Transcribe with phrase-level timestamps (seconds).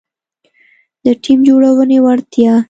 [1.03, 2.53] -د ټیم جوړونې وړتیا